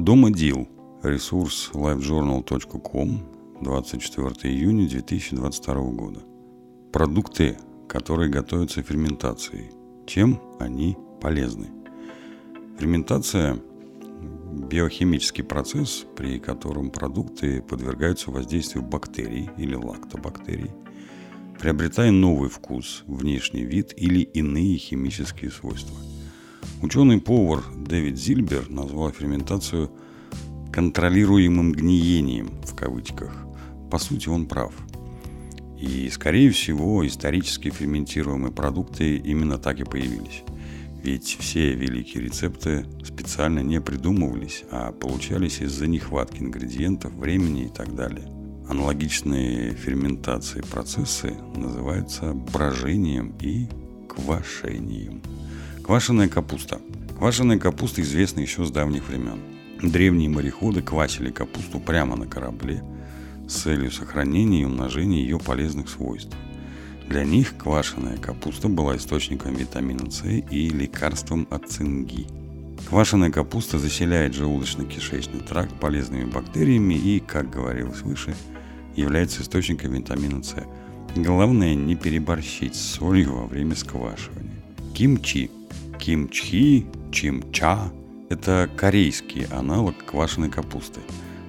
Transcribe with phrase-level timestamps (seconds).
[0.00, 0.66] Дома Дил.
[1.02, 6.20] Ресурс livejournal.com 24 июня 2022 года.
[6.90, 9.72] Продукты, которые готовятся ферментацией.
[10.06, 11.66] Чем они полезны?
[12.78, 13.58] Ферментация–
[14.70, 20.70] биохимический процесс, при котором продукты подвергаются воздействию бактерий или лактобактерий,
[21.60, 25.94] приобретая новый вкус, внешний вид или иные химические свойства.
[26.82, 29.90] Ученый-повар Дэвид Зильбер назвал ферментацию
[30.72, 33.36] контролируемым гниением в кавычках.
[33.90, 34.72] По сути, он прав.
[35.78, 40.42] И, скорее всего, исторически ферментируемые продукты именно так и появились.
[41.02, 47.94] Ведь все великие рецепты специально не придумывались, а получались из-за нехватки ингредиентов, времени и так
[47.94, 48.26] далее.
[48.68, 53.66] Аналогичные ферментации процессы называются брожением и
[54.08, 55.22] квашением.
[55.90, 56.80] Квашеная капуста.
[57.18, 59.40] Квашеная капуста известна еще с давних времен.
[59.82, 62.84] Древние мореходы квасили капусту прямо на корабле
[63.48, 66.36] с целью сохранения и умножения ее полезных свойств.
[67.08, 72.28] Для них квашеная капуста была источником витамина С и лекарством от цинги.
[72.88, 78.36] Квашеная капуста заселяет желудочно-кишечный тракт полезными бактериями и, как говорилось выше,
[78.94, 80.54] является источником витамина С.
[81.16, 84.62] Главное не переборщить с солью во время сквашивания.
[84.94, 85.50] Кимчи.
[86.00, 87.92] Кимчхи, чимча–
[88.30, 91.00] это корейский аналог квашеной капусты.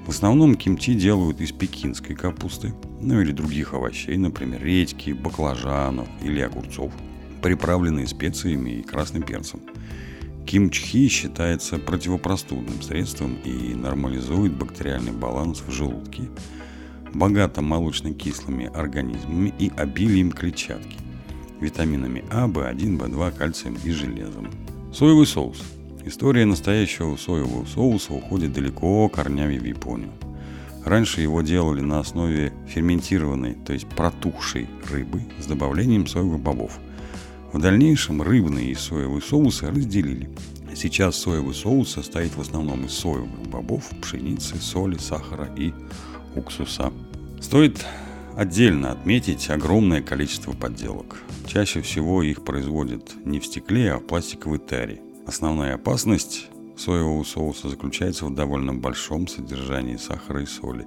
[0.06, 6.42] В основном кимчи делают из пекинской капусты, ну или других овощей, например, редьки, баклажанов или
[6.42, 6.92] огурцов,
[7.42, 9.62] приправленные специями и красным перцем.
[10.46, 16.24] Кимчхи считается противопростудным средством и нормализует бактериальный баланс в желудке,
[17.14, 20.98] богато молочно-кислыми организмами и обилием клетчатки,
[21.62, 24.50] витаминами А, В1, В2, кальцием и железом.
[24.94, 25.62] Соевый соус.
[26.04, 30.12] История настоящего соевого соуса уходит далеко корнями в Японию.
[30.84, 36.80] Раньше его делали на основе ферментированной, то есть протухшей рыбы с добавлением соевых бобов.
[37.54, 40.30] В дальнейшем рыбные и соевые соусы разделили.
[40.76, 45.74] Сейчас соевый соус состоит в основном из соевых бобов, пшеницы, соли, сахара и
[46.36, 46.92] уксуса.
[47.40, 47.86] Стоит
[48.36, 51.22] отдельно отметить огромное количество подделок.
[51.48, 55.02] Чаще всего их производят не в стекле, а в пластиковой таре.
[55.26, 56.48] Основная опасность
[56.78, 60.86] соевого соуса заключается в довольно большом содержании сахара и соли.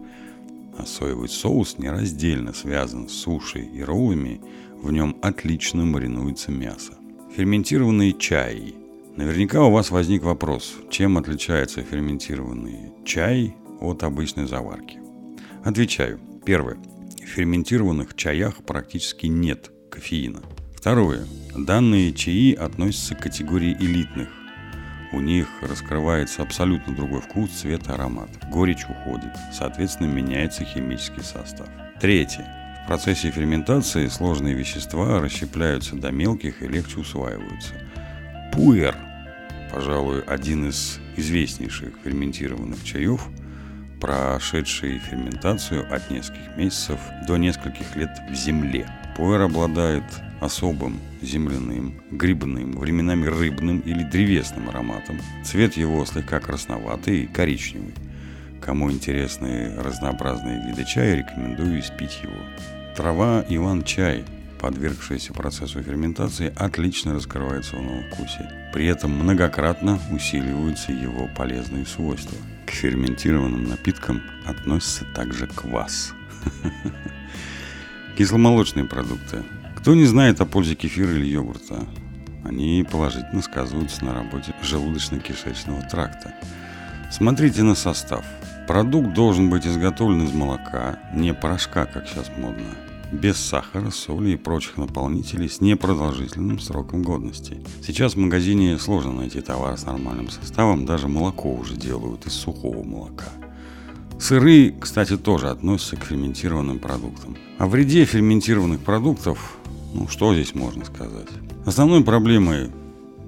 [0.76, 4.40] А соевый соус нераздельно связан с сушей и роллами,
[4.82, 6.94] в нем отлично маринуется мясо.
[7.36, 8.74] Ферментированные чаи.
[9.16, 14.98] Наверняка у вас возник вопрос, чем отличается ферментированный чай от обычной заварки.
[15.62, 16.18] Отвечаю.
[16.44, 16.76] Первое.
[17.26, 20.42] Ферментированных чаях практически нет кофеина.
[20.76, 21.26] Второе.
[21.56, 24.28] Данные чаи относятся к категории элитных.
[25.12, 28.28] У них раскрывается абсолютно другой вкус, цвет аромат.
[28.50, 31.68] Горечь уходит, соответственно меняется химический состав.
[32.00, 32.46] Третье.
[32.84, 37.74] В процессе ферментации сложные вещества расщепляются до мелких и легче усваиваются.
[38.52, 38.94] Пуэр,
[39.72, 43.26] пожалуй, один из известнейших ферментированных чаев–
[44.04, 48.86] прошедший ферментацию от нескольких месяцев до нескольких лет в земле.
[49.16, 50.04] Пуэр обладает
[50.42, 55.18] особым земляным, грибным, временами рыбным или древесным ароматом.
[55.42, 57.94] Цвет его слегка красноватый и коричневый.
[58.60, 62.36] Кому интересны разнообразные виды чая, рекомендую испить его.
[62.94, 64.26] Трава Иван-чай,
[64.64, 68.50] подвергшаяся процессу ферментации, отлично раскрывается в вкусе.
[68.72, 76.14] При этом многократно усиливаются его полезные свойства– к ферментированным напиткам относится также квас.
[78.16, 79.42] Кисломолочные продукты.
[79.76, 81.86] Кто не знает о пользе кефира или йогурта?
[82.42, 86.34] Они положительно сказываются на работе желудочно-кишечного тракта.
[87.10, 88.24] Смотрите на состав.
[88.66, 92.64] Продукт должен быть изготовлен из молока, не порошка, как сейчас модно
[93.14, 97.62] без сахара, соли и прочих наполнителей с непродолжительным сроком годности.
[97.82, 102.82] Сейчас в магазине сложно найти товар с нормальным составом, даже молоко уже делают из сухого
[102.82, 103.28] молока.
[104.18, 107.36] Сыры, кстати, тоже относятся к ферментированным продуктам.
[107.58, 109.58] О вреде ферментированных продуктов,
[109.92, 111.28] ну что здесь можно сказать?
[111.66, 112.70] Основной проблемой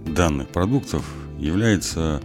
[0.06, 1.04] данных продуктов
[1.38, 2.20] является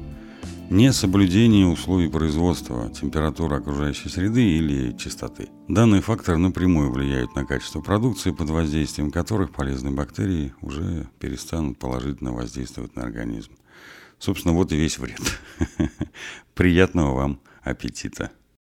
[0.71, 5.49] несоблюдение условий производства, температуры окружающей среды или чистоты.
[5.67, 12.31] Данные факторы напрямую влияют на качество продукции, под воздействием которых полезные бактерии уже перестанут положительно
[12.31, 13.51] воздействовать на организм.
[14.17, 15.19] Собственно, вот и весь вред.
[16.53, 18.31] Приятного вам аппетита!